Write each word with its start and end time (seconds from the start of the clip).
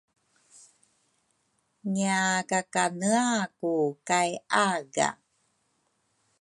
ngiakakaneaku 1.91 3.73
kay 4.07 4.31
aga. 4.67 5.09